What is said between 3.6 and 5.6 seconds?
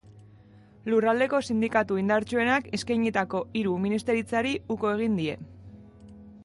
hiru ministeritzari uko egin die.